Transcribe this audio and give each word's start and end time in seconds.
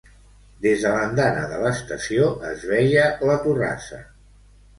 Des 0.65 0.85
de 0.85 0.93
l'andana 0.95 1.43
de 1.51 1.59
l'estació 1.65 2.31
es 2.55 2.65
veia 2.73 3.05
la 3.31 3.37
Torrassa 3.45 4.03